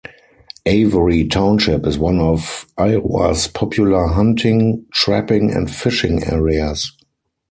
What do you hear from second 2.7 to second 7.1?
Iowa's popular hunting, trapping, and fishing areas.